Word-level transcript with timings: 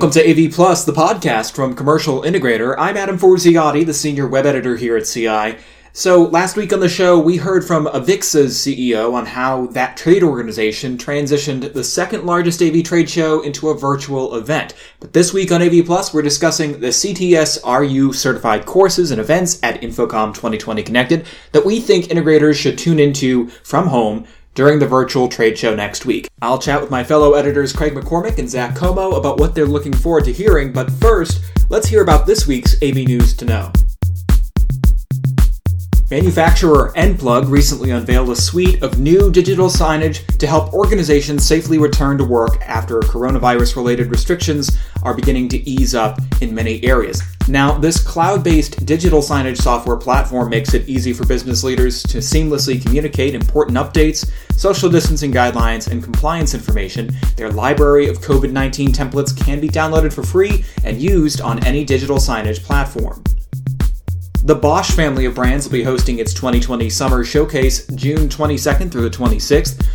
Welcome 0.00 0.18
to 0.18 0.46
AV 0.46 0.50
Plus, 0.50 0.86
the 0.86 0.94
podcast 0.94 1.52
from 1.52 1.74
Commercial 1.74 2.22
Integrator. 2.22 2.74
I'm 2.78 2.96
Adam 2.96 3.18
Forziati, 3.18 3.84
the 3.84 3.92
senior 3.92 4.26
web 4.26 4.46
editor 4.46 4.74
here 4.74 4.96
at 4.96 5.04
CI. 5.04 5.58
So, 5.92 6.22
last 6.22 6.56
week 6.56 6.72
on 6.72 6.80
the 6.80 6.88
show, 6.88 7.18
we 7.18 7.36
heard 7.36 7.66
from 7.66 7.84
Avixa's 7.84 8.56
CEO 8.56 9.12
on 9.12 9.26
how 9.26 9.66
that 9.72 9.98
trade 9.98 10.22
organization 10.22 10.96
transitioned 10.96 11.74
the 11.74 11.84
second 11.84 12.24
largest 12.24 12.62
AV 12.62 12.82
trade 12.82 13.10
show 13.10 13.42
into 13.42 13.68
a 13.68 13.76
virtual 13.76 14.36
event. 14.36 14.72
But 15.00 15.12
this 15.12 15.34
week 15.34 15.52
on 15.52 15.60
AV 15.60 15.84
Plus, 15.84 16.14
we're 16.14 16.22
discussing 16.22 16.80
the 16.80 16.88
CTS 16.88 17.62
RU 17.66 18.14
certified 18.14 18.64
courses 18.64 19.10
and 19.10 19.20
events 19.20 19.62
at 19.62 19.82
InfoComm 19.82 20.32
2020 20.32 20.82
Connected 20.82 21.26
that 21.52 21.66
we 21.66 21.78
think 21.78 22.06
integrators 22.06 22.54
should 22.54 22.78
tune 22.78 22.98
into 22.98 23.48
from 23.64 23.88
home 23.88 24.26
during 24.54 24.78
the 24.78 24.86
virtual 24.86 25.28
trade 25.28 25.58
show 25.58 25.74
next 25.74 26.06
week. 26.06 26.28
I'll 26.42 26.58
chat 26.58 26.80
with 26.80 26.90
my 26.90 27.04
fellow 27.04 27.34
editors 27.34 27.72
Craig 27.72 27.94
MacCormack 27.94 28.38
and 28.38 28.48
Zach 28.48 28.74
Comeau 28.74 29.16
about 29.16 29.38
what 29.38 29.54
they're 29.54 29.66
looking 29.66 29.92
forward 29.92 30.24
to 30.24 30.32
hearing, 30.32 30.72
but 30.72 30.90
first, 30.92 31.42
let's 31.68 31.88
hear 31.88 32.02
about 32.02 32.26
this 32.26 32.46
week's 32.46 32.74
AV 32.82 32.96
News 32.96 33.34
to 33.34 33.44
Know. 33.44 33.72
Manufacturer 36.10 36.92
Enplug 36.96 37.48
recently 37.48 37.92
unveiled 37.92 38.30
a 38.30 38.34
suite 38.34 38.82
of 38.82 38.98
new 38.98 39.30
digital 39.30 39.68
signage 39.68 40.26
to 40.38 40.46
help 40.48 40.74
organizations 40.74 41.46
safely 41.46 41.78
return 41.78 42.18
to 42.18 42.24
work 42.24 42.60
after 42.62 42.98
coronavirus 42.98 43.76
related 43.76 44.10
restrictions 44.10 44.76
are 45.04 45.14
beginning 45.14 45.48
to 45.50 45.58
ease 45.58 45.94
up 45.94 46.18
in 46.40 46.52
many 46.52 46.82
areas. 46.82 47.22
Now, 47.46 47.78
this 47.78 48.02
cloud 48.02 48.42
based 48.42 48.84
digital 48.84 49.20
signage 49.20 49.58
software 49.58 49.96
platform 49.96 50.50
makes 50.50 50.74
it 50.74 50.88
easy 50.88 51.12
for 51.12 51.24
business 51.26 51.62
leaders 51.62 52.02
to 52.02 52.18
seamlessly 52.18 52.82
communicate 52.82 53.36
important 53.36 53.78
updates, 53.78 54.28
social 54.58 54.90
distancing 54.90 55.30
guidelines, 55.30 55.92
and 55.92 56.02
compliance 56.02 56.54
information. 56.54 57.14
Their 57.36 57.52
library 57.52 58.08
of 58.08 58.18
COVID 58.18 58.50
19 58.50 58.90
templates 58.90 59.36
can 59.36 59.60
be 59.60 59.68
downloaded 59.68 60.12
for 60.12 60.24
free 60.24 60.64
and 60.82 61.00
used 61.00 61.40
on 61.40 61.64
any 61.64 61.84
digital 61.84 62.16
signage 62.16 62.64
platform. 62.64 63.22
The 64.42 64.54
Bosch 64.54 64.92
family 64.92 65.26
of 65.26 65.34
brands 65.34 65.66
will 65.66 65.72
be 65.72 65.82
hosting 65.82 66.18
its 66.18 66.32
2020 66.32 66.88
Summer 66.88 67.24
Showcase 67.24 67.86
June 67.88 68.26
22nd 68.26 68.90
through 68.90 69.02
the 69.02 69.10
26th. 69.10 69.86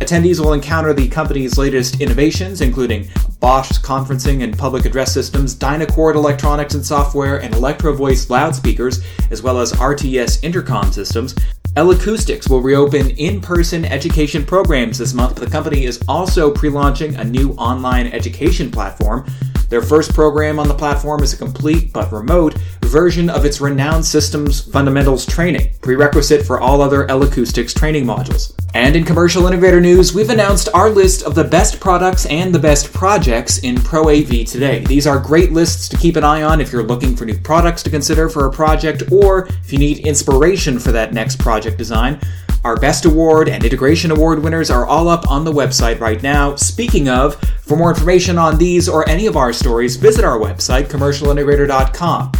Attendees 0.00 0.40
will 0.40 0.52
encounter 0.52 0.92
the 0.92 1.06
company's 1.06 1.56
latest 1.58 2.00
innovations, 2.00 2.60
including 2.60 3.08
Bosch's 3.38 3.78
conferencing 3.78 4.42
and 4.42 4.58
public 4.58 4.84
address 4.84 5.14
systems, 5.14 5.54
Dynacord 5.54 6.16
electronics 6.16 6.74
and 6.74 6.84
software, 6.84 7.40
and 7.40 7.54
Electro 7.54 7.94
Voice 7.94 8.28
loudspeakers, 8.30 9.04
as 9.30 9.42
well 9.42 9.60
as 9.60 9.72
RTS 9.74 10.42
intercom 10.42 10.90
systems. 10.90 11.36
L 11.76 11.90
Acoustics 11.90 12.48
will 12.48 12.60
reopen 12.60 13.10
in 13.10 13.40
person 13.40 13.84
education 13.84 14.46
programs 14.46 14.98
this 14.98 15.12
month. 15.12 15.34
The 15.34 15.50
company 15.50 15.86
is 15.86 16.00
also 16.06 16.52
pre 16.52 16.68
launching 16.68 17.16
a 17.16 17.24
new 17.24 17.50
online 17.54 18.06
education 18.06 18.70
platform. 18.70 19.26
Their 19.70 19.82
first 19.82 20.14
program 20.14 20.60
on 20.60 20.68
the 20.68 20.74
platform 20.74 21.24
is 21.24 21.32
a 21.32 21.36
complete 21.36 21.92
but 21.92 22.12
remote 22.12 22.54
version 22.84 23.28
of 23.28 23.44
its 23.44 23.60
renowned 23.60 24.06
systems 24.06 24.60
fundamentals 24.60 25.26
training, 25.26 25.72
prerequisite 25.82 26.46
for 26.46 26.60
all 26.60 26.80
other 26.80 27.10
L 27.10 27.24
Acoustics 27.24 27.74
training 27.74 28.04
modules. 28.04 28.54
And 28.74 28.96
in 28.96 29.04
commercial 29.04 29.44
integrator 29.44 29.80
news, 29.80 30.14
we've 30.14 30.30
announced 30.30 30.68
our 30.74 30.90
list 30.90 31.22
of 31.22 31.34
the 31.36 31.44
best 31.44 31.78
products 31.80 32.26
and 32.26 32.52
the 32.52 32.58
best 32.58 32.92
projects 32.92 33.58
in 33.58 33.76
Pro 33.76 34.10
AV 34.10 34.44
today. 34.46 34.84
These 34.84 35.06
are 35.06 35.18
great 35.18 35.52
lists 35.52 35.88
to 35.88 35.96
keep 35.96 36.16
an 36.16 36.24
eye 36.24 36.42
on 36.42 36.60
if 36.60 36.72
you're 36.72 36.82
looking 36.82 37.14
for 37.14 37.24
new 37.24 37.38
products 37.38 37.84
to 37.84 37.90
consider 37.90 38.28
for 38.28 38.46
a 38.46 38.52
project 38.52 39.04
or 39.12 39.46
if 39.46 39.72
you 39.72 39.78
need 39.78 40.06
inspiration 40.06 40.80
for 40.80 40.90
that 40.90 41.12
next 41.12 41.38
project 41.38 41.63
design. 41.70 42.20
Our 42.64 42.76
Best 42.76 43.04
Award 43.04 43.48
and 43.48 43.62
Integration 43.62 44.10
Award 44.10 44.42
winners 44.42 44.70
are 44.70 44.86
all 44.86 45.08
up 45.08 45.30
on 45.30 45.44
the 45.44 45.52
website 45.52 46.00
right 46.00 46.22
now. 46.22 46.56
Speaking 46.56 47.10
of, 47.10 47.36
for 47.60 47.76
more 47.76 47.90
information 47.90 48.38
on 48.38 48.56
these 48.56 48.88
or 48.88 49.06
any 49.08 49.26
of 49.26 49.36
our 49.36 49.52
stories, 49.52 49.96
visit 49.96 50.24
our 50.24 50.38
website, 50.38 50.84
commercialintegrator.com. 50.84 52.32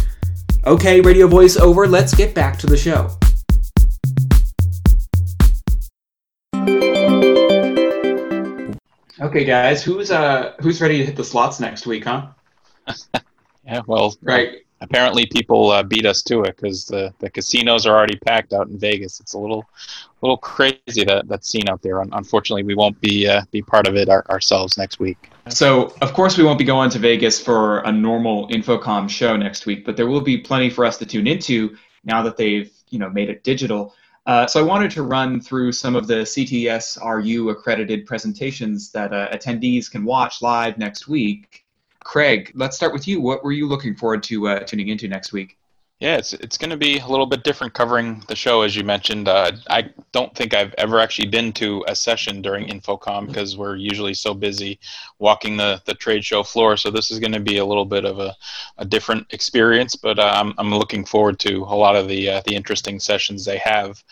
Okay, 0.65 1.01
radio 1.01 1.27
voice 1.27 1.57
over, 1.57 1.87
let's 1.87 2.15
get 2.15 2.33
back 2.33 2.57
to 2.57 2.65
the 2.65 2.75
show. 2.75 3.11
Okay, 9.21 9.45
guys, 9.45 9.83
who's 9.83 10.11
uh 10.11 10.53
who's 10.59 10.81
ready 10.81 10.97
to 10.97 11.05
hit 11.05 11.15
the 11.15 11.23
slots 11.23 11.59
next 11.59 11.85
week, 11.85 12.03
huh? 12.03 12.27
yeah, 13.65 13.81
well, 13.85 14.15
right 14.21 14.64
apparently 14.81 15.25
people 15.25 15.71
uh, 15.71 15.83
beat 15.83 16.05
us 16.05 16.21
to 16.23 16.43
it 16.43 16.55
because 16.55 16.85
the, 16.85 17.13
the 17.19 17.29
casinos 17.29 17.85
are 17.85 17.95
already 17.95 18.17
packed 18.17 18.53
out 18.53 18.67
in 18.67 18.77
Vegas. 18.77 19.19
It's 19.19 19.33
a 19.33 19.39
little 19.39 19.65
little 20.21 20.37
crazy 20.37 21.03
that 21.05 21.27
that 21.27 21.45
scene 21.45 21.69
out 21.69 21.81
there. 21.81 22.01
Unfortunately, 22.01 22.63
we 22.63 22.75
won't 22.75 22.99
be 23.01 23.27
uh, 23.27 23.43
be 23.51 23.61
part 23.61 23.87
of 23.87 23.95
it 23.95 24.09
our, 24.09 24.25
ourselves 24.29 24.77
next 24.77 24.99
week. 24.99 25.29
So, 25.49 25.93
of 26.01 26.13
course, 26.13 26.37
we 26.37 26.43
won't 26.43 26.59
be 26.59 26.65
going 26.65 26.89
to 26.91 26.99
Vegas 26.99 27.39
for 27.39 27.79
a 27.79 27.91
normal 27.91 28.47
InfoComm 28.49 29.09
show 29.09 29.37
next 29.37 29.65
week, 29.65 29.85
but 29.85 29.95
there 29.95 30.07
will 30.07 30.21
be 30.21 30.37
plenty 30.37 30.69
for 30.69 30.85
us 30.85 30.97
to 30.97 31.05
tune 31.05 31.27
into 31.27 31.75
now 32.03 32.21
that 32.23 32.37
they've 32.37 32.71
you 32.89 32.99
know 32.99 33.09
made 33.09 33.29
it 33.29 33.43
digital. 33.43 33.93
Uh, 34.25 34.47
so 34.47 34.59
I 34.59 34.63
wanted 34.63 34.89
to 34.91 35.03
run 35.03 35.39
through 35.39 35.71
some 35.71 35.95
of 35.95 36.07
the 36.07 36.23
CTS-RU 36.23 37.49
accredited 37.49 38.07
presentations 38.07 38.91
that 38.91 39.13
uh, 39.13 39.29
attendees 39.29 39.89
can 39.91 40.03
watch 40.03 40.41
live 40.41 40.79
next 40.79 41.07
week 41.07 41.64
Craig, 42.05 42.51
let's 42.55 42.77
start 42.77 42.93
with 42.93 43.07
you. 43.07 43.19
What 43.19 43.43
were 43.43 43.51
you 43.51 43.67
looking 43.67 43.95
forward 43.95 44.23
to 44.23 44.47
uh, 44.47 44.59
tuning 44.59 44.87
into 44.87 45.07
next 45.07 45.33
week? 45.33 45.57
Yeah, 46.01 46.17
it's 46.17 46.33
it's 46.33 46.57
going 46.57 46.71
to 46.71 46.77
be 46.77 46.99
a 46.99 47.07
little 47.07 47.25
bit 47.25 47.45
different 47.45 47.73
covering 47.73 48.21
the 48.27 48.35
show, 48.35 48.63
as 48.63 48.75
you 48.75 48.83
mentioned. 48.83 49.29
Uh, 49.29 49.53
I 49.69 49.91
don't 50.11 50.35
think 50.35 50.53
I've 50.53 50.73
ever 50.77 50.99
actually 50.99 51.29
been 51.29 51.53
to 51.53 51.85
a 51.87 51.95
session 51.95 52.41
during 52.41 52.67
InfoComm 52.67 53.27
because 53.27 53.55
we're 53.55 53.77
usually 53.77 54.13
so 54.13 54.33
busy 54.33 54.77
walking 55.19 55.55
the, 55.55 55.81
the 55.85 55.93
trade 55.93 56.25
show 56.25 56.43
floor. 56.43 56.75
So 56.75 56.91
this 56.91 57.11
is 57.11 57.19
going 57.19 57.31
to 57.31 57.39
be 57.39 57.59
a 57.59 57.65
little 57.65 57.85
bit 57.85 58.03
of 58.03 58.19
a, 58.19 58.35
a 58.77 58.83
different 58.83 59.31
experience, 59.31 59.95
but 59.95 60.19
uh, 60.19 60.33
I'm, 60.35 60.53
I'm 60.57 60.69
looking 60.69 61.05
forward 61.05 61.39
to 61.39 61.63
a 61.63 61.75
lot 61.75 61.95
of 61.95 62.09
the 62.09 62.29
uh, 62.29 62.41
the 62.45 62.55
interesting 62.55 62.99
sessions 62.99 63.45
they 63.45 63.59
have. 63.59 64.03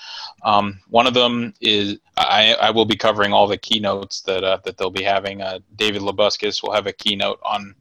Um, 0.45 0.79
one 0.87 1.05
of 1.05 1.13
them 1.13 1.53
is 1.59 1.97
I, 2.15 2.53
I 2.61 2.71
will 2.71 2.85
be 2.85 2.95
covering 2.95 3.33
all 3.33 3.45
the 3.45 3.57
keynotes 3.57 4.21
that 4.21 4.45
uh, 4.45 4.59
that 4.63 4.77
they'll 4.77 4.89
be 4.89 5.03
having. 5.03 5.41
Uh, 5.41 5.59
David 5.75 6.01
Labuskes 6.01 6.63
will 6.63 6.71
have 6.71 6.87
a 6.87 6.93
keynote 6.93 7.41
on 7.43 7.75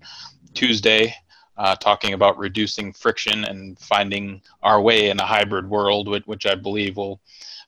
Tuesday 0.54 1.14
uh, 1.56 1.76
talking 1.76 2.14
about 2.14 2.38
reducing 2.38 2.92
friction 2.92 3.44
and 3.44 3.78
finding 3.78 4.40
our 4.62 4.80
way 4.80 5.10
in 5.10 5.20
a 5.20 5.26
hybrid 5.26 5.68
world, 5.68 6.08
which, 6.08 6.26
which 6.26 6.46
I 6.46 6.54
believe 6.54 6.96
will 6.96 7.20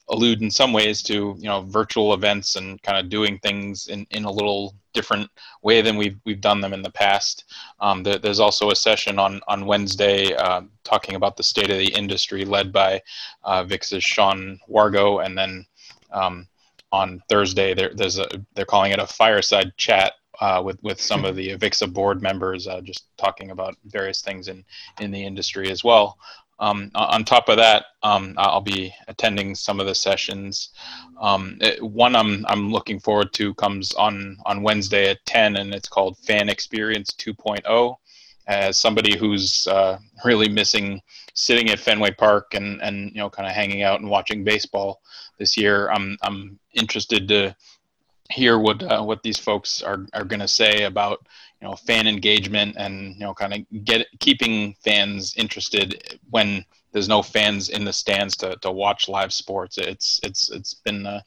allude 0.09 0.43
in 0.43 0.51
some 0.51 0.73
ways 0.73 1.03
to 1.03 1.35
you 1.39 1.49
know 1.49 1.63
virtual 1.63 2.13
events 2.13 2.57
and 2.57 2.83
kind 2.83 2.99
of 2.99 3.09
doing 3.09 3.39
things 3.39 3.89
in, 3.89 4.07
in 4.11 4.25
a 4.25 4.31
little 4.31 4.75
different 4.93 5.31
way 5.63 5.81
than 5.81 5.97
we've 5.97 6.19
we've 6.25 6.41
done 6.41 6.61
them 6.61 6.73
in 6.73 6.83
the 6.83 6.91
past. 6.91 7.45
Um, 7.81 8.03
there, 8.03 8.19
there's 8.19 8.41
also 8.41 8.71
a 8.71 8.77
session 8.77 9.19
on 9.19 9.41
on 9.49 9.67
Wednesday 9.67 10.35
uh, 10.35 10.63
talking 10.85 11.15
about 11.15 11.37
the 11.37 11.43
state 11.43 11.71
of 11.71 11.79
the 11.79 11.93
industry, 11.95 12.45
led 12.45 12.73
by 12.73 13.01
uh, 13.45 13.65
Avixa's 13.65 14.05
Sean 14.05 14.59
Wargo, 14.71 15.25
and 15.25 15.37
then 15.37 15.67
um, 16.13 16.47
on 16.93 17.23
Thursday 17.29 17.75
there, 17.75 17.93
there's 17.95 18.19
a 18.19 18.29
they're 18.55 18.65
calling 18.65 18.93
it 18.93 18.99
a 18.99 19.07
fireside 19.07 19.73
chat 19.77 20.15
uh, 20.41 20.63
with 20.65 20.83
with 20.83 21.01
some 21.01 21.25
of 21.25 21.37
the 21.37 21.51
Avixa 21.51 21.93
board 21.93 22.23
members, 22.23 22.67
uh, 22.67 22.81
just 22.81 23.07
talking 23.17 23.51
about 23.51 23.77
various 23.87 24.23
things 24.23 24.49
in 24.49 24.65
in 25.01 25.11
the 25.11 25.25
industry 25.25 25.71
as 25.71 25.85
well. 25.85 26.19
Um, 26.61 26.91
on 26.95 27.25
top 27.25 27.49
of 27.49 27.57
that, 27.57 27.87
um, 28.03 28.35
I'll 28.37 28.61
be 28.61 28.95
attending 29.09 29.55
some 29.55 29.81
of 29.81 29.87
the 29.87 29.95
sessions. 29.95 30.71
Um, 31.21 31.59
it, 31.61 31.83
one 31.83 32.15
I'm 32.15 32.45
I'm 32.49 32.71
looking 32.71 33.01
forward 33.01 33.33
to 33.35 33.55
comes 33.55 33.93
on 33.95 34.37
on 34.47 34.63
Wednesday 34.63 35.11
at 35.11 35.25
10, 35.27 35.57
and 35.57 35.75
it's 35.75 35.89
called 35.89 36.17
Fan 36.19 36.49
Experience 36.49 37.11
2.0. 37.19 37.97
As 38.47 38.79
somebody 38.79 39.17
who's 39.17 39.67
uh, 39.67 39.99
really 40.25 40.49
missing 40.49 41.01
sitting 41.35 41.71
at 41.71 41.81
Fenway 41.81 42.13
Park 42.13 42.55
and 42.55 42.81
and 42.83 43.11
you 43.11 43.19
know 43.19 43.31
kind 43.31 43.49
of 43.49 43.55
hanging 43.55 43.83
out 43.83 44.01
and 44.01 44.09
watching 44.09 44.45
baseball 44.45 45.01
this 45.39 45.57
year, 45.57 45.91
I'm 45.91 46.17
I'm 46.23 46.59
interested 46.75 47.27
to 47.29 47.57
hear 48.31 48.59
what 48.59 48.83
uh, 48.83 49.03
what 49.03 49.23
these 49.23 49.39
folks 49.39 49.83
are 49.83 50.07
are 50.15 50.25
going 50.25 50.41
to 50.41 50.49
say 50.49 50.85
about 50.85 51.27
you 51.61 51.69
know 51.69 51.77
fan 51.77 52.07
engagement 52.07 52.77
and 52.79 53.15
you 53.15 53.21
know 53.21 53.35
kind 53.35 53.55
of 53.55 53.85
get 53.85 54.07
keeping 54.21 54.75
fans 54.83 55.35
interested 55.37 56.19
when 56.31 56.65
there's 56.95 57.09
no 57.09 57.23
fans 57.23 57.69
in 57.69 57.85
the 57.85 57.93
stands 57.93 58.37
to, 58.37 58.57
to 58.63 58.71
watch 58.71 59.09
live 59.09 59.33
sports. 59.33 59.77
It's 59.77 60.21
it's 60.23 60.51
it's 60.51 60.75
been 60.75 61.05
uh, 61.05 61.21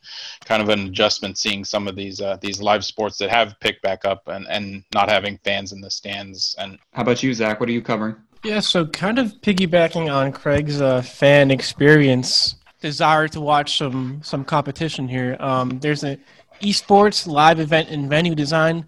kind 0.45 0.63
of 0.63 0.69
an 0.69 0.87
adjustment 0.87 1.37
seeing 1.37 1.65
some 1.65 1.87
of 1.87 1.95
these 1.95 2.21
uh, 2.21 2.37
these 2.41 2.61
live 2.61 2.85
sports 2.85 3.17
that 3.17 3.29
have 3.29 3.59
picked 3.59 3.83
back 3.83 4.05
up 4.05 4.27
and, 4.27 4.47
and 4.47 4.83
not 4.95 5.09
having 5.09 5.37
fans 5.43 5.73
in 5.73 5.81
the 5.81 5.91
stands. 5.91 6.55
And 6.57 6.79
how 6.93 7.01
about 7.01 7.21
you, 7.21 7.33
Zach? 7.33 7.59
What 7.59 7.69
are 7.69 7.73
you 7.73 7.81
covering? 7.81 8.15
Yeah, 8.43 8.61
so 8.61 8.85
kind 8.85 9.19
of 9.19 9.33
piggybacking 9.41 10.13
on 10.13 10.31
Craig's 10.31 10.79
uh, 10.79 11.01
fan 11.01 11.51
experience, 11.51 12.55
desire 12.79 13.27
to 13.27 13.41
watch 13.41 13.77
some 13.77 14.21
some 14.23 14.45
competition 14.45 15.07
here. 15.09 15.35
Um, 15.41 15.79
there's 15.79 16.05
a 16.05 16.17
esports 16.61 17.27
live 17.27 17.59
event 17.59 17.89
and 17.89 18.09
venue 18.09 18.35
design 18.35 18.85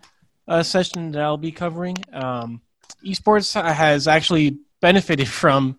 uh, 0.47 0.63
session 0.63 1.11
that 1.11 1.21
I'll 1.21 1.37
be 1.37 1.51
covering. 1.51 1.95
Um, 2.11 2.61
esports 3.05 3.61
has 3.61 4.07
actually 4.07 4.57
benefited 4.81 5.27
from 5.41 5.77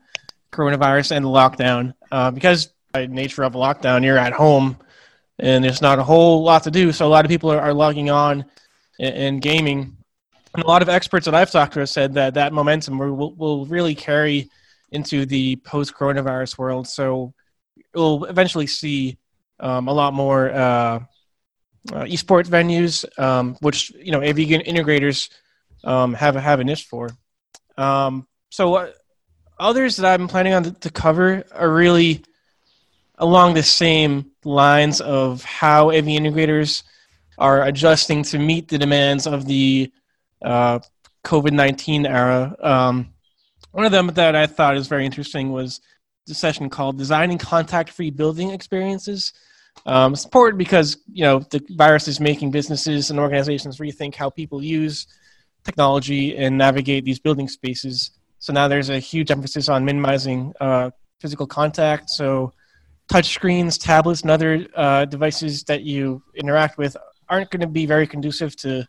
coronavirus 0.52 1.12
and 1.12 1.24
the 1.24 1.28
lockdown 1.28 1.94
uh, 2.10 2.30
because 2.30 2.72
by 2.92 3.06
nature 3.06 3.44
of 3.44 3.52
lockdown, 3.52 4.04
you're 4.04 4.18
at 4.18 4.32
home 4.32 4.76
and 5.38 5.64
there's 5.64 5.80
not 5.80 5.98
a 5.98 6.02
whole 6.02 6.42
lot 6.42 6.64
to 6.64 6.70
do. 6.70 6.92
So 6.92 7.06
a 7.06 7.08
lot 7.08 7.24
of 7.24 7.30
people 7.30 7.50
are, 7.52 7.60
are 7.60 7.74
logging 7.74 8.10
on 8.10 8.44
and, 8.98 9.40
gaming. 9.40 9.96
And 10.54 10.64
a 10.64 10.66
lot 10.66 10.82
of 10.82 10.88
experts 10.88 11.24
that 11.26 11.34
I've 11.34 11.50
talked 11.50 11.74
to 11.74 11.80
have 11.80 11.88
said 11.88 12.14
that 12.14 12.34
that 12.34 12.52
momentum 12.52 12.98
will, 12.98 13.34
will 13.34 13.66
really 13.66 13.94
carry 13.94 14.50
into 14.90 15.24
the 15.24 15.56
post-coronavirus 15.56 16.58
world. 16.58 16.88
So 16.88 17.32
we'll 17.94 18.24
eventually 18.24 18.66
see 18.66 19.16
um, 19.60 19.88
a 19.88 19.92
lot 19.92 20.12
more 20.12 20.50
uh, 20.50 21.00
uh, 21.92 22.04
venues, 22.04 23.18
um, 23.18 23.56
which 23.60 23.90
you 23.90 24.12
know 24.12 24.20
AV 24.20 24.36
integrators 24.36 25.30
um, 25.84 26.14
have 26.14 26.34
have 26.34 26.60
a 26.60 26.64
niche 26.64 26.84
for. 26.84 27.10
Um, 27.76 28.26
so 28.50 28.74
uh, 28.74 28.90
others 29.58 29.96
that 29.96 30.12
I'm 30.12 30.28
planning 30.28 30.54
on 30.54 30.74
to, 30.74 30.90
cover 30.90 31.44
are 31.52 31.72
really 31.72 32.22
along 33.18 33.54
the 33.54 33.62
same 33.62 34.30
lines 34.44 35.00
of 35.00 35.42
how 35.44 35.90
AV 35.90 36.06
integrators 36.06 36.82
are 37.38 37.64
adjusting 37.64 38.22
to 38.24 38.38
meet 38.38 38.68
the 38.68 38.78
demands 38.78 39.26
of 39.26 39.46
the 39.46 39.92
uh, 40.42 40.80
COVID 41.24 41.52
19 41.52 42.06
era. 42.06 42.56
Um, 42.60 43.14
one 43.72 43.84
of 43.84 43.92
them 43.92 44.08
that 44.08 44.34
I 44.34 44.46
thought 44.46 44.76
is 44.76 44.88
very 44.88 45.06
interesting 45.06 45.52
was 45.52 45.80
the 46.26 46.34
session 46.34 46.70
called 46.70 46.98
Designing 46.98 47.38
Contact 47.38 47.90
Free 47.90 48.10
Building 48.10 48.50
Experiences. 48.50 49.32
Um, 49.86 50.12
it's 50.12 50.24
important 50.24 50.58
because 50.58 50.98
you 51.10 51.24
know 51.24 51.40
the 51.50 51.64
virus 51.70 52.06
is 52.08 52.20
making 52.20 52.50
businesses 52.50 53.10
and 53.10 53.18
organizations 53.18 53.78
rethink 53.78 54.14
how 54.14 54.30
people 54.30 54.62
use 54.62 55.06
technology 55.64 56.36
and 56.36 56.56
navigate 56.56 57.04
these 57.04 57.18
building 57.18 57.48
spaces. 57.48 58.12
So 58.38 58.52
now 58.52 58.68
there's 58.68 58.90
a 58.90 58.98
huge 58.98 59.30
emphasis 59.30 59.68
on 59.68 59.84
minimizing 59.84 60.52
uh, 60.60 60.90
physical 61.20 61.46
contact. 61.46 62.10
So 62.10 62.52
touch 63.08 63.32
screens, 63.34 63.76
tablets, 63.76 64.22
and 64.22 64.30
other 64.30 64.66
uh, 64.74 65.04
devices 65.04 65.64
that 65.64 65.82
you 65.82 66.22
interact 66.34 66.78
with 66.78 66.96
aren't 67.28 67.50
going 67.50 67.60
to 67.60 67.66
be 67.66 67.86
very 67.86 68.06
conducive 68.06 68.56
to 68.56 68.86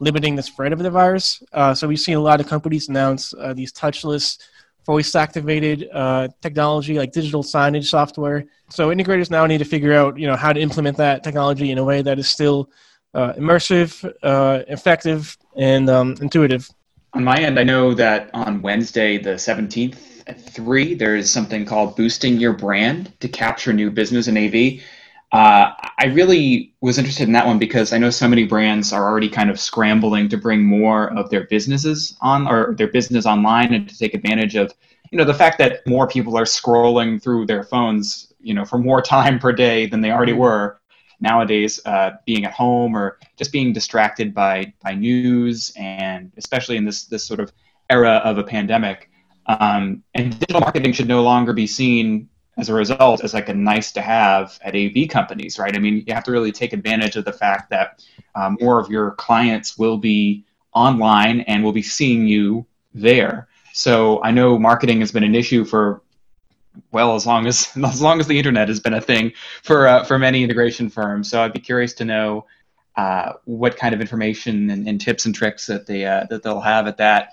limiting 0.00 0.36
the 0.36 0.42
spread 0.42 0.72
of 0.72 0.78
the 0.78 0.90
virus. 0.90 1.42
Uh, 1.52 1.74
so 1.74 1.86
we've 1.86 2.00
seen 2.00 2.16
a 2.16 2.20
lot 2.20 2.40
of 2.40 2.46
companies 2.46 2.88
announce 2.88 3.34
uh, 3.34 3.52
these 3.52 3.72
touchless, 3.72 4.38
voice 4.84 5.14
activated 5.14 5.88
uh, 5.92 6.28
technology 6.40 6.98
like 6.98 7.12
digital 7.12 7.42
signage 7.42 7.86
software. 7.86 8.44
So 8.70 8.88
integrators 8.88 9.30
now 9.30 9.46
need 9.46 9.58
to 9.58 9.64
figure 9.64 9.92
out, 9.92 10.18
you 10.18 10.26
know, 10.26 10.36
how 10.36 10.52
to 10.52 10.60
implement 10.60 10.96
that 10.96 11.22
technology 11.22 11.70
in 11.70 11.78
a 11.78 11.84
way 11.84 12.02
that 12.02 12.18
is 12.18 12.28
still 12.28 12.70
uh, 13.14 13.32
immersive, 13.34 14.10
uh, 14.22 14.62
effective, 14.68 15.36
and 15.56 15.88
um, 15.88 16.14
intuitive. 16.20 16.68
On 17.14 17.24
my 17.24 17.36
end, 17.36 17.58
I 17.58 17.62
know 17.62 17.92
that 17.94 18.30
on 18.32 18.62
Wednesday, 18.62 19.18
the 19.18 19.34
17th 19.34 20.22
at 20.26 20.40
3, 20.40 20.94
there 20.94 21.16
is 21.16 21.30
something 21.30 21.64
called 21.64 21.94
Boosting 21.96 22.38
Your 22.38 22.54
Brand 22.54 23.12
to 23.20 23.28
capture 23.28 23.72
new 23.72 23.90
business 23.90 24.28
in 24.28 24.36
AV. 24.38 24.82
Uh, 25.32 25.72
I 25.98 26.06
really 26.06 26.74
was 26.82 26.98
interested 26.98 27.26
in 27.26 27.32
that 27.32 27.46
one 27.46 27.58
because 27.58 27.94
I 27.94 27.98
know 27.98 28.10
so 28.10 28.28
many 28.28 28.44
brands 28.44 28.92
are 28.92 29.08
already 29.08 29.30
kind 29.30 29.48
of 29.48 29.58
scrambling 29.58 30.28
to 30.28 30.36
bring 30.36 30.62
more 30.62 31.10
of 31.14 31.30
their 31.30 31.46
businesses 31.46 32.14
on 32.20 32.46
or 32.46 32.74
their 32.74 32.88
business 32.88 33.24
online 33.24 33.72
and 33.72 33.88
to 33.88 33.96
take 33.96 34.12
advantage 34.12 34.56
of, 34.56 34.74
you 35.10 35.16
know, 35.16 35.24
the 35.24 35.32
fact 35.32 35.56
that 35.58 35.86
more 35.86 36.06
people 36.06 36.36
are 36.36 36.44
scrolling 36.44 37.22
through 37.22 37.46
their 37.46 37.64
phones, 37.64 38.30
you 38.40 38.52
know, 38.52 38.66
for 38.66 38.76
more 38.76 39.00
time 39.16 39.38
per 39.38 39.52
day 39.52 39.86
than 39.86 40.02
they 40.02 40.10
already 40.10 40.34
were 40.34 40.78
nowadays, 41.20 41.80
uh, 41.86 42.10
being 42.26 42.44
at 42.44 42.52
home 42.52 42.94
or 42.94 43.18
just 43.38 43.52
being 43.52 43.72
distracted 43.72 44.34
by 44.34 44.70
by 44.82 44.94
news 44.94 45.72
and 45.76 46.30
especially 46.36 46.76
in 46.76 46.84
this 46.84 47.04
this 47.04 47.24
sort 47.24 47.40
of 47.40 47.50
era 47.88 48.20
of 48.24 48.36
a 48.36 48.44
pandemic. 48.44 49.08
Um, 49.46 50.02
and 50.14 50.38
digital 50.38 50.60
marketing 50.60 50.92
should 50.92 51.08
no 51.08 51.22
longer 51.22 51.52
be 51.54 51.66
seen 51.66 52.28
as 52.58 52.68
a 52.68 52.74
result 52.74 53.24
as 53.24 53.32
like 53.32 53.48
a 53.48 53.54
nice 53.54 53.92
to 53.92 54.02
have 54.02 54.58
at 54.62 54.76
AV 54.76 55.08
companies, 55.08 55.58
right? 55.58 55.74
I 55.74 55.78
mean, 55.78 56.04
you 56.06 56.14
have 56.14 56.24
to 56.24 56.32
really 56.32 56.52
take 56.52 56.72
advantage 56.72 57.16
of 57.16 57.24
the 57.24 57.32
fact 57.32 57.70
that 57.70 58.04
um, 58.34 58.58
more 58.60 58.78
of 58.78 58.90
your 58.90 59.12
clients 59.12 59.78
will 59.78 59.96
be 59.96 60.44
online 60.74 61.40
and 61.42 61.64
will 61.64 61.72
be 61.72 61.82
seeing 61.82 62.26
you 62.26 62.66
there. 62.94 63.48
So 63.72 64.22
I 64.22 64.30
know 64.30 64.58
marketing 64.58 65.00
has 65.00 65.12
been 65.12 65.24
an 65.24 65.34
issue 65.34 65.64
for 65.64 66.02
well 66.90 67.14
as 67.14 67.26
long 67.26 67.46
as 67.46 67.70
as 67.84 68.00
long 68.00 68.20
as 68.20 68.26
the 68.26 68.38
internet 68.38 68.68
has 68.68 68.80
been 68.80 68.94
a 68.94 69.00
thing 69.00 69.32
for 69.62 69.86
uh, 69.86 70.04
for 70.04 70.18
many 70.18 70.42
integration 70.42 70.90
firms. 70.90 71.30
So 71.30 71.42
I'd 71.42 71.52
be 71.52 71.60
curious 71.60 71.94
to 71.94 72.04
know 72.04 72.46
uh, 72.96 73.32
what 73.44 73.76
kind 73.76 73.94
of 73.94 74.02
information 74.02 74.68
and, 74.68 74.86
and, 74.86 75.00
tips 75.00 75.24
and 75.24 75.34
tricks 75.34 75.66
that 75.66 75.86
they 75.86 76.04
uh, 76.04 76.26
that 76.28 76.42
they'll 76.42 76.60
have 76.60 76.86
at 76.86 76.98
that 76.98 77.30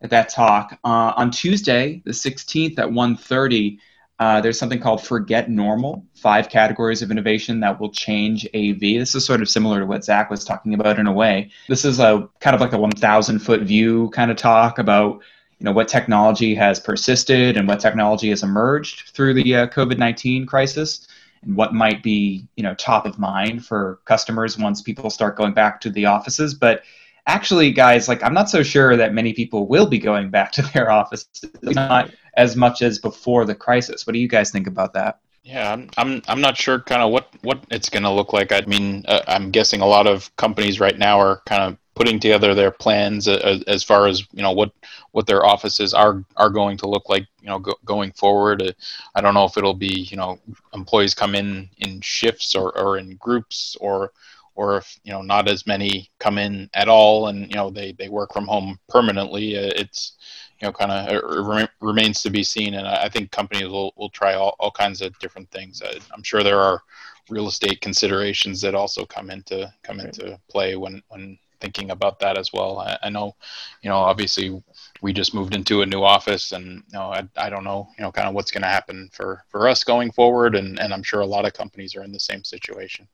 at 0.00 0.10
that 0.10 0.28
talk 0.28 0.78
uh, 0.84 1.12
on 1.16 1.30
Tuesday, 1.30 2.00
the 2.04 2.12
16th 2.12 2.78
at 2.78 2.88
1:30. 2.88 3.78
Uh, 4.22 4.40
there's 4.40 4.56
something 4.56 4.78
called 4.78 5.04
Forget 5.04 5.50
Normal, 5.50 6.06
five 6.14 6.48
categories 6.48 7.02
of 7.02 7.10
innovation 7.10 7.58
that 7.58 7.80
will 7.80 7.90
change 7.90 8.46
AV. 8.54 8.78
This 8.78 9.16
is 9.16 9.24
sort 9.24 9.42
of 9.42 9.48
similar 9.48 9.80
to 9.80 9.86
what 9.86 10.04
Zach 10.04 10.30
was 10.30 10.44
talking 10.44 10.74
about 10.74 11.00
in 11.00 11.08
a 11.08 11.12
way. 11.12 11.50
This 11.68 11.84
is 11.84 11.98
a 11.98 12.28
kind 12.38 12.54
of 12.54 12.60
like 12.60 12.72
a 12.72 12.78
1,000 12.78 13.40
foot 13.40 13.62
view 13.62 14.10
kind 14.10 14.30
of 14.30 14.36
talk 14.36 14.78
about 14.78 15.22
you 15.58 15.64
know 15.64 15.72
what 15.72 15.88
technology 15.88 16.54
has 16.54 16.78
persisted 16.78 17.56
and 17.56 17.66
what 17.66 17.80
technology 17.80 18.28
has 18.30 18.44
emerged 18.44 19.08
through 19.12 19.34
the 19.34 19.56
uh, 19.56 19.66
COVID-19 19.66 20.46
crisis 20.46 21.08
and 21.42 21.56
what 21.56 21.74
might 21.74 22.04
be 22.04 22.46
you 22.54 22.62
know 22.62 22.74
top 22.76 23.06
of 23.06 23.18
mind 23.18 23.66
for 23.66 23.98
customers 24.04 24.56
once 24.56 24.82
people 24.82 25.10
start 25.10 25.36
going 25.36 25.52
back 25.52 25.80
to 25.80 25.90
the 25.90 26.06
offices. 26.06 26.54
But 26.54 26.84
actually, 27.26 27.72
guys, 27.72 28.08
like 28.08 28.22
I'm 28.22 28.34
not 28.34 28.50
so 28.50 28.62
sure 28.62 28.96
that 28.96 29.14
many 29.14 29.32
people 29.32 29.66
will 29.66 29.86
be 29.86 29.98
going 29.98 30.30
back 30.30 30.52
to 30.52 30.62
their 30.62 30.90
offices. 30.90 31.44
Not 31.62 32.10
as 32.34 32.56
much 32.56 32.82
as 32.82 32.98
before 32.98 33.44
the 33.44 33.54
crisis. 33.54 34.06
What 34.06 34.14
do 34.14 34.18
you 34.18 34.28
guys 34.28 34.50
think 34.50 34.66
about 34.66 34.92
that? 34.94 35.20
Yeah, 35.44 35.72
I'm 35.72 35.90
I'm 35.96 36.22
I'm 36.28 36.40
not 36.40 36.56
sure 36.56 36.80
kind 36.80 37.02
of 37.02 37.10
what 37.10 37.28
what 37.42 37.64
it's 37.70 37.88
going 37.88 38.04
to 38.04 38.10
look 38.10 38.32
like. 38.32 38.52
I 38.52 38.60
mean, 38.62 39.04
uh, 39.08 39.22
I'm 39.26 39.50
guessing 39.50 39.80
a 39.80 39.86
lot 39.86 40.06
of 40.06 40.34
companies 40.36 40.78
right 40.78 40.96
now 40.96 41.18
are 41.18 41.42
kind 41.46 41.62
of 41.62 41.78
putting 41.94 42.18
together 42.18 42.54
their 42.54 42.70
plans 42.70 43.28
as, 43.28 43.62
as 43.64 43.82
far 43.82 44.06
as 44.06 44.26
you 44.32 44.42
know 44.42 44.52
what 44.52 44.72
what 45.10 45.26
their 45.26 45.44
offices 45.44 45.92
are 45.92 46.24
are 46.36 46.48
going 46.48 46.76
to 46.78 46.88
look 46.88 47.08
like 47.08 47.26
you 47.40 47.48
know 47.48 47.58
go, 47.58 47.74
going 47.84 48.12
forward. 48.12 48.62
Uh, 48.62 48.72
I 49.16 49.20
don't 49.20 49.34
know 49.34 49.44
if 49.44 49.56
it'll 49.56 49.74
be 49.74 50.06
you 50.10 50.16
know 50.16 50.38
employees 50.74 51.14
come 51.14 51.34
in 51.34 51.68
in 51.78 52.00
shifts 52.00 52.54
or, 52.54 52.76
or 52.78 52.98
in 52.98 53.16
groups 53.16 53.76
or 53.80 54.12
or 54.54 54.78
if 54.78 54.98
you 55.04 55.12
know 55.12 55.22
not 55.22 55.48
as 55.48 55.66
many 55.66 56.10
come 56.18 56.38
in 56.38 56.68
at 56.74 56.88
all 56.88 57.28
and 57.28 57.48
you 57.48 57.56
know 57.56 57.70
they 57.70 57.92
they 57.92 58.08
work 58.08 58.32
from 58.32 58.46
home 58.46 58.78
permanently. 58.88 59.56
Uh, 59.56 59.72
it's 59.76 60.16
you 60.62 60.68
know, 60.68 60.72
kind 60.72 60.92
of 60.92 61.68
remains 61.80 62.22
to 62.22 62.30
be 62.30 62.44
seen. 62.44 62.74
And 62.74 62.86
I 62.86 63.08
think 63.08 63.32
companies 63.32 63.66
will, 63.66 63.92
will 63.96 64.10
try 64.10 64.34
all, 64.34 64.54
all 64.60 64.70
kinds 64.70 65.02
of 65.02 65.18
different 65.18 65.50
things. 65.50 65.82
Uh, 65.82 65.98
I'm 66.14 66.22
sure 66.22 66.44
there 66.44 66.60
are 66.60 66.80
real 67.28 67.48
estate 67.48 67.80
considerations 67.80 68.60
that 68.60 68.74
also 68.74 69.04
come 69.04 69.30
into 69.30 69.72
come 69.82 69.98
into 69.98 70.38
play 70.48 70.76
when 70.76 71.02
when 71.08 71.36
thinking 71.60 71.90
about 71.90 72.18
that 72.20 72.36
as 72.38 72.52
well. 72.52 72.78
I, 72.78 72.98
I, 73.04 73.08
know, 73.10 73.36
you 73.82 73.88
know, 73.88 73.96
obviously 73.96 74.62
we 75.00 75.12
just 75.12 75.32
moved 75.32 75.54
into 75.54 75.82
a 75.82 75.86
new 75.86 76.02
office, 76.02 76.52
and 76.52 76.82
you 76.92 76.98
know, 76.98 77.12
I, 77.12 77.22
I 77.36 77.50
don't 77.50 77.64
know, 77.64 77.88
you 77.96 78.02
know, 78.02 78.10
kind 78.12 78.28
of 78.28 78.34
what's 78.34 78.50
going 78.50 78.62
to 78.62 78.68
happen 78.68 79.08
for 79.12 79.44
for 79.48 79.68
us 79.68 79.84
going 79.84 80.12
forward, 80.12 80.54
and 80.54 80.78
and 80.78 80.92
I'm 80.92 81.02
sure 81.02 81.20
a 81.20 81.26
lot 81.26 81.46
of 81.46 81.54
companies 81.54 81.96
are 81.96 82.04
in 82.04 82.12
the 82.12 82.20
same 82.20 82.44
situation. 82.44 83.08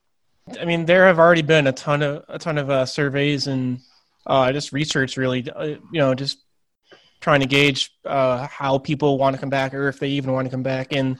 I 0.60 0.64
mean, 0.64 0.86
there 0.86 1.06
have 1.06 1.18
already 1.18 1.42
been 1.42 1.66
a 1.66 1.72
ton 1.72 2.02
of 2.02 2.24
a 2.28 2.38
ton 2.38 2.58
of 2.58 2.70
uh, 2.70 2.86
surveys 2.86 3.46
and 3.46 3.80
uh, 4.26 4.52
just 4.52 4.72
research, 4.72 5.16
really, 5.16 5.48
uh, 5.50 5.64
you 5.64 5.80
know, 5.92 6.14
just 6.14 6.38
trying 7.20 7.40
to 7.40 7.46
gauge 7.46 7.92
uh, 8.04 8.46
how 8.46 8.78
people 8.78 9.18
want 9.18 9.34
to 9.34 9.40
come 9.40 9.50
back 9.50 9.74
or 9.74 9.88
if 9.88 9.98
they 9.98 10.08
even 10.10 10.32
want 10.32 10.46
to 10.46 10.50
come 10.50 10.62
back. 10.62 10.88
And 10.92 11.18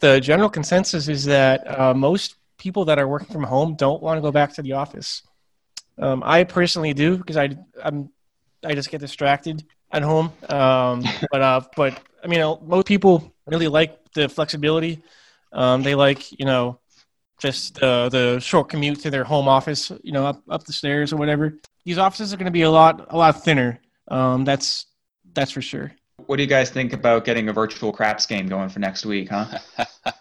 the 0.00 0.20
general 0.20 0.48
consensus 0.48 1.08
is 1.08 1.24
that 1.26 1.78
uh, 1.78 1.94
most 1.94 2.36
people 2.58 2.84
that 2.86 2.98
are 2.98 3.08
working 3.08 3.28
from 3.28 3.42
home 3.42 3.74
don't 3.74 4.02
want 4.02 4.18
to 4.18 4.22
go 4.22 4.30
back 4.30 4.54
to 4.54 4.62
the 4.62 4.72
office. 4.72 5.22
Um, 5.98 6.22
I 6.24 6.44
personally 6.44 6.94
do 6.94 7.16
because 7.16 7.36
I 7.36 7.56
I'm 7.82 8.10
I 8.64 8.74
just 8.74 8.90
get 8.90 9.00
distracted 9.00 9.64
at 9.90 10.02
home. 10.02 10.32
Um, 10.48 11.02
but 11.30 11.40
uh, 11.42 11.60
but 11.76 12.00
I 12.22 12.26
mean, 12.26 12.40
most 12.62 12.86
people 12.86 13.34
really 13.46 13.68
like 13.68 14.12
the 14.12 14.28
flexibility. 14.28 15.02
Um, 15.52 15.82
they 15.82 15.94
like 15.94 16.38
you 16.38 16.44
know 16.44 16.80
just 17.38 17.82
uh, 17.82 18.08
the 18.08 18.40
short 18.40 18.68
commute 18.68 19.00
to 19.00 19.10
their 19.10 19.24
home 19.24 19.48
office, 19.48 19.92
you 20.02 20.12
know, 20.12 20.26
up 20.26 20.42
up 20.48 20.64
the 20.64 20.72
stairs 20.72 21.12
or 21.12 21.16
whatever. 21.16 21.54
These 21.84 21.98
offices 21.98 22.32
are 22.32 22.36
going 22.36 22.46
to 22.46 22.52
be 22.52 22.62
a 22.62 22.70
lot 22.70 23.06
a 23.10 23.16
lot 23.16 23.42
thinner. 23.44 23.80
Um, 24.08 24.44
that's 24.44 24.86
that's 25.34 25.50
for 25.50 25.62
sure. 25.62 25.92
What 26.26 26.36
do 26.36 26.42
you 26.42 26.48
guys 26.48 26.70
think 26.70 26.92
about 26.92 27.24
getting 27.24 27.48
a 27.48 27.52
virtual 27.52 27.92
craps 27.92 28.26
game 28.26 28.48
going 28.48 28.68
for 28.68 28.78
next 28.78 29.04
week, 29.04 29.28
huh? 29.28 29.58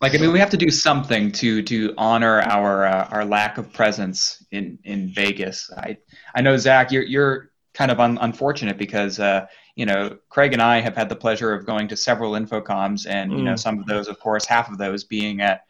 like, 0.00 0.14
I 0.14 0.18
mean, 0.18 0.32
we 0.32 0.38
have 0.38 0.50
to 0.50 0.56
do 0.56 0.70
something 0.70 1.32
to 1.32 1.62
to 1.62 1.94
honor 1.96 2.42
our 2.42 2.86
uh, 2.86 3.08
our 3.10 3.24
lack 3.24 3.58
of 3.58 3.72
presence 3.72 4.44
in 4.50 4.78
in 4.84 5.08
Vegas. 5.08 5.70
I 5.76 5.96
I 6.34 6.42
know 6.42 6.56
Zach, 6.56 6.92
you're 6.92 7.02
you're 7.02 7.50
kind 7.72 7.90
of 7.90 8.00
un- 8.00 8.18
unfortunate 8.20 8.76
because 8.76 9.18
uh, 9.18 9.46
you 9.74 9.86
know 9.86 10.18
Craig 10.28 10.52
and 10.52 10.62
I 10.62 10.80
have 10.80 10.94
had 10.94 11.08
the 11.08 11.16
pleasure 11.16 11.52
of 11.52 11.64
going 11.64 11.88
to 11.88 11.96
several 11.96 12.32
InfoComms, 12.32 13.06
and 13.08 13.32
you 13.32 13.42
know 13.42 13.54
mm. 13.54 13.58
some 13.58 13.78
of 13.78 13.86
those, 13.86 14.08
of 14.08 14.20
course, 14.20 14.44
half 14.44 14.70
of 14.70 14.78
those 14.78 15.04
being 15.04 15.40
at 15.40 15.62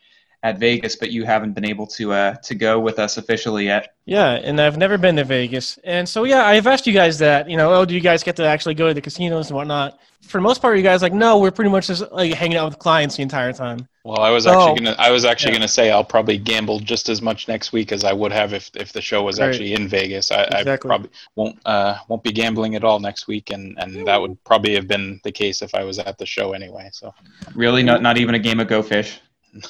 at 0.42 0.58
Vegas, 0.58 0.96
but 0.96 1.10
you 1.10 1.24
haven't 1.24 1.52
been 1.52 1.64
able 1.66 1.86
to 1.86 2.12
uh, 2.12 2.34
to 2.44 2.54
go 2.54 2.80
with 2.80 2.98
us 2.98 3.16
officially 3.18 3.66
yet. 3.66 3.94
Yeah, 4.06 4.30
and 4.32 4.60
I've 4.60 4.78
never 4.78 4.96
been 4.98 5.16
to 5.16 5.24
Vegas, 5.24 5.78
and 5.84 6.08
so 6.08 6.24
yeah, 6.24 6.44
I've 6.46 6.66
asked 6.66 6.86
you 6.86 6.92
guys 6.94 7.18
that. 7.18 7.48
You 7.50 7.56
know, 7.56 7.72
oh, 7.74 7.84
do 7.84 7.94
you 7.94 8.00
guys 8.00 8.22
get 8.22 8.36
to 8.36 8.44
actually 8.46 8.74
go 8.74 8.88
to 8.88 8.94
the 8.94 9.00
casinos 9.00 9.48
and 9.48 9.56
whatnot? 9.56 9.98
For 10.22 10.38
the 10.38 10.42
most 10.42 10.60
part, 10.62 10.76
you 10.76 10.82
guys 10.82 11.02
like, 11.02 11.12
no, 11.12 11.38
we're 11.38 11.50
pretty 11.50 11.70
much 11.70 11.86
just 11.88 12.10
like 12.12 12.32
hanging 12.34 12.56
out 12.56 12.68
with 12.70 12.78
clients 12.78 13.16
the 13.16 13.22
entire 13.22 13.52
time. 13.52 13.86
Well, 14.04 14.20
I 14.20 14.30
was 14.30 14.46
Oh. 14.46 14.52
actually 14.52 14.80
gonna 14.84 14.96
I 14.98 15.10
was 15.10 15.24
actually 15.26 15.52
Yeah. 15.52 15.58
gonna 15.58 15.68
say 15.68 15.90
I'll 15.90 16.04
probably 16.04 16.38
gamble 16.38 16.80
just 16.80 17.08
as 17.10 17.20
much 17.20 17.48
next 17.48 17.72
week 17.72 17.92
as 17.92 18.02
I 18.04 18.14
would 18.14 18.32
have 18.32 18.54
if, 18.54 18.70
if 18.74 18.92
the 18.94 19.02
show 19.02 19.22
was 19.22 19.38
Right. 19.38 19.48
actually 19.48 19.74
in 19.74 19.88
Vegas. 19.88 20.30
I, 20.30 20.44
I 20.50 20.76
probably 20.78 21.10
won't 21.36 21.58
uh 21.66 21.96
won't 22.08 22.22
be 22.22 22.32
gambling 22.32 22.76
at 22.76 22.84
all 22.84 22.98
next 22.98 23.26
week, 23.28 23.50
and 23.50 23.78
and 23.78 24.06
that 24.06 24.18
would 24.20 24.42
probably 24.44 24.74
have 24.74 24.88
been 24.88 25.20
the 25.24 25.32
case 25.32 25.60
if 25.60 25.74
I 25.74 25.84
was 25.84 25.98
at 25.98 26.16
the 26.16 26.24
show 26.26 26.52
anyway. 26.54 26.88
So 26.92 27.12
Really, 27.54 27.82
not 27.82 28.00
not 28.00 28.16
even 28.16 28.34
a 28.34 28.38
game 28.38 28.58
of 28.60 28.68
Go 28.68 28.82
Fish. 28.82 29.18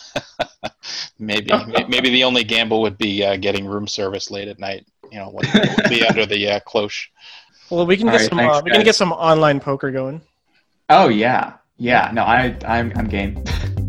maybe 1.18 1.50
maybe 1.88 2.10
the 2.10 2.24
only 2.24 2.44
gamble 2.44 2.82
would 2.82 2.98
be 2.98 3.24
uh, 3.24 3.36
getting 3.36 3.66
room 3.66 3.86
service 3.86 4.30
late 4.30 4.48
at 4.48 4.58
night. 4.58 4.86
You 5.10 5.18
know, 5.18 5.30
when 5.30 5.44
be 5.88 6.06
under 6.08 6.26
the 6.26 6.48
uh, 6.52 6.60
cloche. 6.60 7.08
Well, 7.70 7.86
we 7.86 7.96
can 7.96 8.08
All 8.08 8.12
get 8.12 8.20
right, 8.20 8.28
some. 8.28 8.38
thanks, 8.38 8.56
uh, 8.56 8.62
we 8.64 8.70
can 8.72 8.84
get 8.84 8.94
some 8.94 9.12
online 9.12 9.60
poker 9.60 9.90
going. 9.90 10.20
Oh 10.88 11.08
yeah, 11.08 11.54
yeah. 11.78 12.10
No, 12.12 12.22
I 12.24 12.56
I'm 12.66 12.92
I'm 12.96 13.06
game. 13.08 13.42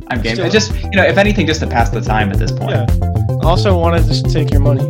I'm 0.07 0.21
game. 0.21 0.35
Still- 0.35 0.49
just 0.49 0.73
you 0.83 0.91
know, 0.91 1.03
if 1.03 1.17
anything, 1.17 1.45
just 1.47 1.59
to 1.61 1.67
pass 1.67 1.89
the 1.89 2.01
time 2.01 2.31
at 2.31 2.37
this 2.39 2.51
point. 2.51 2.71
Yeah. 2.71 2.85
Also, 3.43 3.77
wanted 3.77 4.03
to 4.03 4.07
just 4.09 4.29
take 4.31 4.51
your 4.51 4.61
money. 4.61 4.89